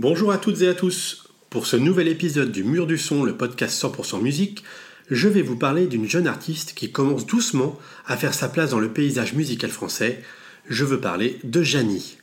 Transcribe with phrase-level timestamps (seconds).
[0.00, 1.24] Bonjour à toutes et à tous.
[1.50, 4.62] Pour ce nouvel épisode du Mur du Son, le podcast 100% musique,
[5.10, 7.76] je vais vous parler d'une jeune artiste qui commence doucement
[8.06, 10.22] à faire sa place dans le paysage musical français.
[10.68, 12.18] Je veux parler de Janie.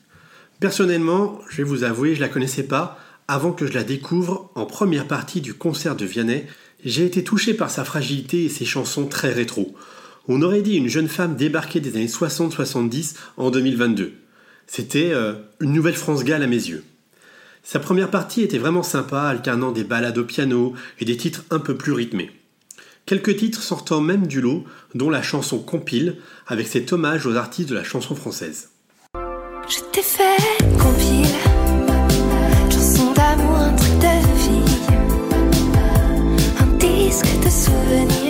[0.61, 2.98] Personnellement, je vais vous avouer, je la connaissais pas
[3.28, 6.46] avant que je la découvre en première partie du concert de Vianney.
[6.86, 9.76] J'ai été touché par sa fragilité et ses chansons très rétro.
[10.29, 14.14] On aurait dit une jeune femme débarquée des années 60-70 en 2022.
[14.65, 16.86] C'était euh, une nouvelle France Gall à mes yeux.
[17.68, 21.57] Sa première partie était vraiment sympa, alternant des ballades au piano et des titres un
[21.57, 22.29] peu plus rythmés.
[23.07, 27.70] Quelques titres sortant même du lot, dont la chanson Compile, avec cet hommage aux artistes
[27.70, 28.70] de la chanson française.
[29.68, 30.37] Je t'ai fait
[30.78, 31.25] compile,
[32.70, 34.06] chanson d'amour, un truc de
[36.61, 38.25] un disque de souvenirs,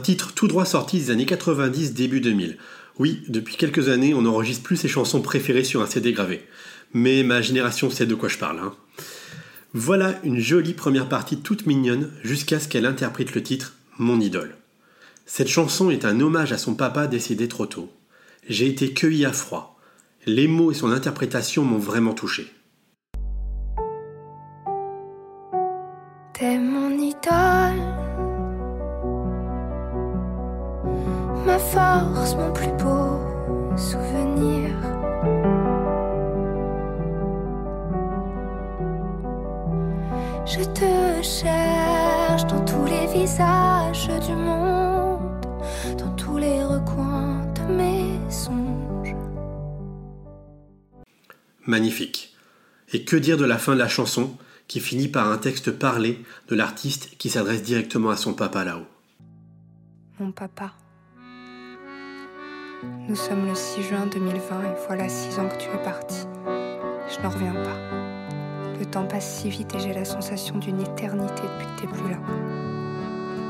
[0.00, 2.58] titre tout droit sorti des années 90, début 2000.
[2.98, 6.44] Oui, depuis quelques années, on n'enregistre plus ses chansons préférées sur un CD gravé.
[6.92, 8.58] Mais ma génération sait de quoi je parle.
[8.58, 8.74] hein.
[9.72, 14.56] Voilà une jolie première partie toute mignonne jusqu'à ce qu'elle interprète le titre Mon idole.
[15.26, 17.92] Cette chanson est un hommage à son papa décédé trop tôt.
[18.48, 19.78] J'ai été cueilli à froid.
[20.26, 22.52] Les mots et son interprétation m'ont vraiment touché.
[32.36, 34.70] Mon plus beau souvenir.
[40.46, 45.46] Je te cherche dans tous les visages du monde,
[45.98, 49.14] dans tous les recoins de mes songes.
[51.66, 52.34] Magnifique.
[52.92, 56.24] Et que dire de la fin de la chanson qui finit par un texte parlé
[56.48, 58.86] de l'artiste qui s'adresse directement à son papa là-haut?
[60.18, 60.72] Mon papa.
[62.82, 66.26] Nous sommes le 6 juin 2020 et voilà 6 ans que tu es parti.
[66.46, 67.76] Je n'en reviens pas.
[68.78, 72.10] Le temps passe si vite et j'ai la sensation d'une éternité depuis que t'es plus
[72.10, 72.16] là.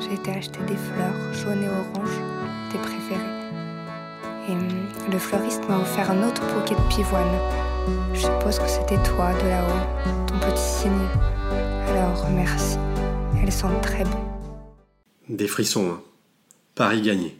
[0.01, 2.19] J'ai été acheter des fleurs jaunes et oranges,
[2.73, 3.21] tes préférées.
[4.49, 7.39] Et hum, le fleuriste m'a offert un autre bouquet de pivoine.
[8.13, 11.09] Je suppose que c'était toi de là-haut, ton petit signe.
[11.91, 12.79] Alors merci.
[13.41, 14.19] Elles sentent très bon.
[15.29, 16.01] Des frissons, hein.
[16.75, 17.40] Paris gagné.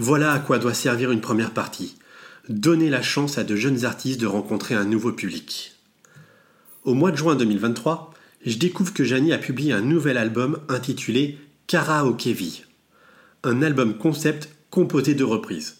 [0.00, 1.96] Voilà à quoi doit servir une première partie.
[2.48, 5.72] Donner la chance à de jeunes artistes de rencontrer un nouveau public.
[6.84, 8.14] Au mois de juin 2023,
[8.46, 11.36] je découvre que Janie a publié un nouvel album intitulé
[11.66, 12.62] Karaoke Vie.
[13.42, 15.78] Un album concept composé de reprises.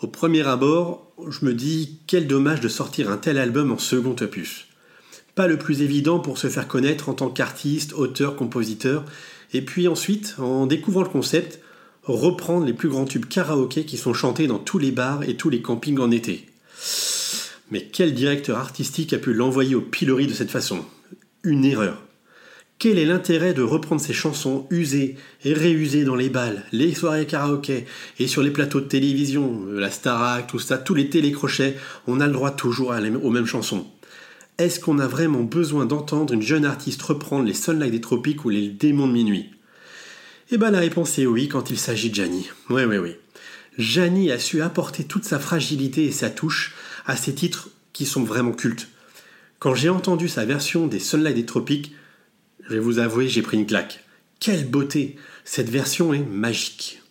[0.00, 4.16] Au premier abord, je me dis quel dommage de sortir un tel album en second
[4.18, 4.66] opus.
[5.34, 9.04] Pas le plus évident pour se faire connaître en tant qu'artiste, auteur, compositeur,
[9.52, 11.60] et puis ensuite, en découvrant le concept,
[12.14, 15.50] reprendre les plus grands tubes karaoké qui sont chantés dans tous les bars et tous
[15.50, 16.46] les campings en été.
[17.70, 20.84] Mais quel directeur artistique a pu l'envoyer au pilori de cette façon?
[21.42, 22.02] Une erreur.
[22.78, 27.26] Quel est l'intérêt de reprendre ces chansons usées et réusées dans les balles, les soirées
[27.26, 27.86] karaoké
[28.18, 32.20] et sur les plateaux de télévision, euh, la Starac, tout ça, tous les télécrochets, on
[32.20, 33.86] a le droit toujours aux mêmes chansons?
[34.58, 38.50] Est-ce qu'on a vraiment besoin d'entendre une jeune artiste reprendre les Sunlight des Tropiques ou
[38.50, 39.55] les Démons de Minuit?
[40.50, 42.48] Eh ben la réponse est oui quand il s'agit de Janie.
[42.70, 43.16] Oui, oui, oui.
[43.78, 46.74] Janie a su apporter toute sa fragilité et sa touche
[47.04, 48.88] à ces titres qui sont vraiment cultes.
[49.58, 51.94] Quand j'ai entendu sa version des Sunlight des Tropiques,
[52.62, 54.04] je vais vous avouer, j'ai pris une claque.
[54.38, 57.02] Quelle beauté Cette version est magique.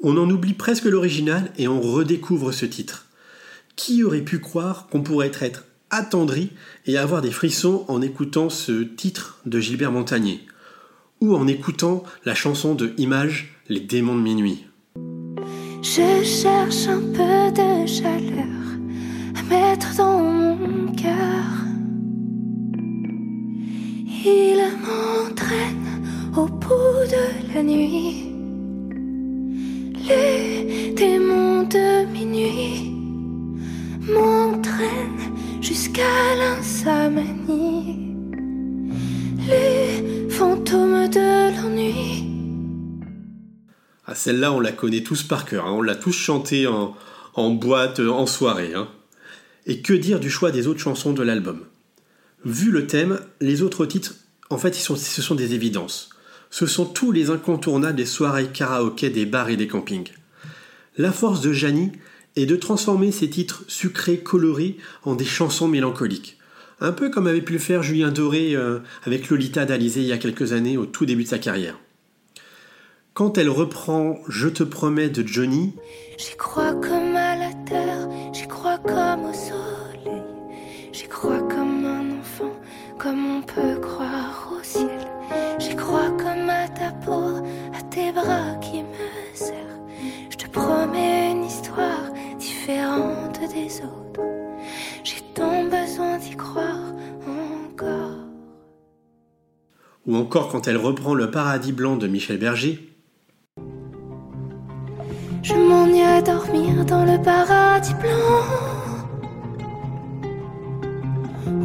[0.00, 3.06] On en oublie presque l'original et on redécouvre ce titre.
[3.76, 6.52] Qui aurait pu croire qu'on pourrait être, être attendri
[6.86, 10.40] et avoir des frissons en écoutant ce titre de Gilbert Montagnier?
[11.20, 14.67] Ou en écoutant la chanson de Image, Les démons de minuit?
[15.80, 18.64] Je cherche un peu de chaleur
[19.36, 21.50] à mettre dans mon cœur.
[24.24, 26.04] Il m'entraîne
[26.36, 28.32] au bout de la nuit.
[30.08, 32.92] Les démons de minuit
[34.12, 36.02] m'entraînent jusqu'à
[37.10, 38.16] manie,
[39.48, 42.17] les fantômes de l'ennui.
[44.10, 45.66] Ah, celle-là, on la connaît tous par cœur.
[45.66, 45.72] hein.
[45.72, 48.72] On l'a tous chantée en, boîte, en soirée.
[48.72, 48.88] hein.
[49.66, 51.60] Et que dire du choix des autres chansons de l'album?
[52.42, 54.14] Vu le thème, les autres titres,
[54.48, 56.08] en fait, ce sont des évidences.
[56.48, 60.08] Ce sont tous les incontournables des soirées karaoké, des bars et des campings.
[60.96, 61.92] La force de Janie
[62.34, 66.38] est de transformer ces titres sucrés, colorés, en des chansons mélancoliques.
[66.80, 70.12] Un peu comme avait pu le faire Julien Doré euh, avec Lolita d'Alizé il y
[70.12, 71.78] a quelques années, au tout début de sa carrière.
[73.18, 75.74] Quand elle reprend Je te promets de Johnny,
[76.18, 80.22] J'y crois comme à la terre, j'y crois comme au soleil.
[80.92, 82.52] J'y crois comme un enfant,
[82.96, 85.00] comme on peut croire au ciel.
[85.58, 87.44] J'y crois comme à ta peau,
[87.76, 89.88] à tes bras qui me serrent.
[90.30, 94.22] Je te promets une histoire différente des autres.
[95.02, 96.94] J'ai tant besoin d'y croire
[97.66, 98.28] encore.
[100.06, 102.88] ou encore quand elle reprend Le paradis blanc de Michel Berger,
[105.48, 108.44] Je m'ennuie à dormir dans le paradis blanc.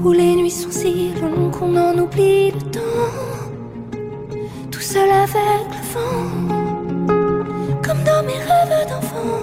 [0.05, 3.11] Où les nuits sont si longues qu'on en oublie le temps.
[4.71, 6.29] Tout seul avec le vent,
[7.83, 9.41] comme dans mes rêves d'enfant.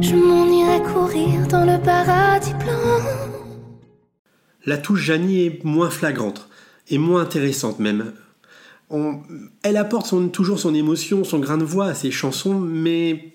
[0.00, 3.02] Je m'ennuie à courir dans le paradis blanc.
[4.64, 6.48] la touche Janie est moins flagrante
[6.88, 8.12] et moins intéressante même.
[9.62, 13.32] Elle apporte toujours son émotion, son grain de voix à ses chansons, mais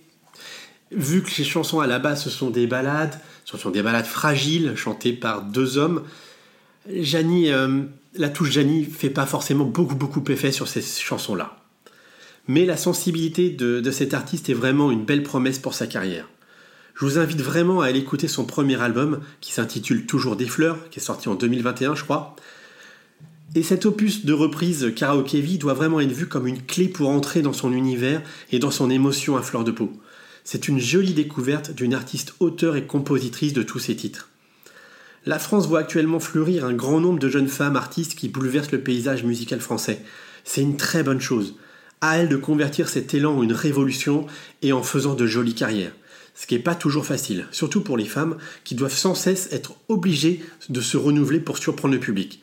[0.92, 4.06] vu que les chansons à la base ce sont des ballades, ce sont des ballades
[4.06, 6.04] fragiles chantées par deux hommes,
[6.90, 7.84] euh,
[8.16, 11.58] la touche Janie fait pas forcément beaucoup beaucoup effet sur ces chansons-là.
[12.48, 16.30] Mais la sensibilité de, de cet artiste est vraiment une belle promesse pour sa carrière.
[16.94, 20.90] Je vous invite vraiment à aller écouter son premier album qui s'intitule Toujours des fleurs,
[20.90, 22.36] qui est sorti en 2021 je crois.
[23.54, 27.10] Et cet opus de reprise Karaoke Vie doit vraiment être vu comme une clé pour
[27.10, 28.22] entrer dans son univers
[28.52, 29.94] et dans son émotion à fleur de peau.
[30.44, 34.30] C'est une jolie découverte d'une artiste auteure et compositrice de tous ses titres.
[35.26, 38.82] La France voit actuellement fleurir un grand nombre de jeunes femmes artistes qui bouleversent le
[38.82, 40.02] paysage musical français.
[40.44, 41.56] C'est une très bonne chose.
[42.02, 44.28] À elle de convertir cet élan en une révolution
[44.62, 45.96] et en faisant de jolies carrières.
[46.36, 49.78] Ce qui n'est pas toujours facile, surtout pour les femmes qui doivent sans cesse être
[49.88, 52.42] obligées de se renouveler pour surprendre le public.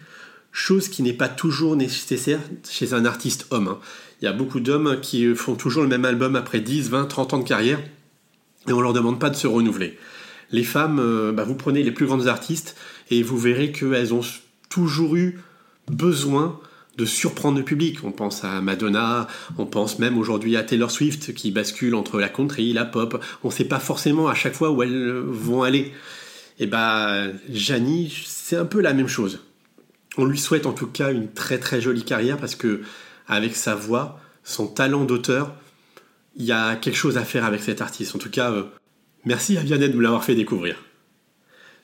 [0.53, 3.69] Chose qui n'est pas toujours nécessaire chez un artiste homme.
[3.69, 3.79] hein.
[4.21, 7.35] Il y a beaucoup d'hommes qui font toujours le même album après 10, 20, 30
[7.35, 7.81] ans de carrière
[8.69, 9.99] et on leur demande pas de se renouveler.
[10.51, 12.77] Les femmes, euh, bah, vous prenez les plus grandes artistes
[13.11, 14.21] et vous verrez qu'elles ont
[14.69, 15.41] toujours eu
[15.91, 16.61] besoin
[16.99, 18.05] de surprendre le public.
[18.05, 19.27] On pense à Madonna,
[19.57, 23.25] on pense même aujourd'hui à Taylor Swift qui bascule entre la country, la pop.
[23.43, 25.93] On ne sait pas forcément à chaque fois où elles euh, vont aller.
[26.59, 29.41] Et bah, Janie, c'est un peu la même chose.
[30.19, 32.83] On lui souhaite en tout cas une très très jolie carrière parce que
[33.27, 35.55] avec sa voix, son talent d'auteur,
[36.37, 38.15] il y a quelque chose à faire avec cet artiste.
[38.15, 38.65] En tout cas, euh,
[39.25, 40.77] merci à Vianney de me l'avoir fait découvrir.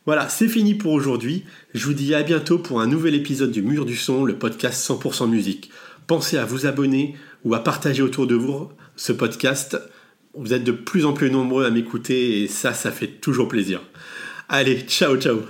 [0.06, 1.44] Voilà, c'est fini pour aujourd'hui.
[1.74, 4.88] Je vous dis à bientôt pour un nouvel épisode du Mur du Son, le podcast
[4.88, 5.70] 100% musique.
[6.06, 9.78] Pensez à vous abonner ou à partager autour de vous ce podcast.
[10.34, 13.82] Vous êtes de plus en plus nombreux à m'écouter et ça, ça fait toujours plaisir.
[14.48, 15.42] Allez, ciao ciao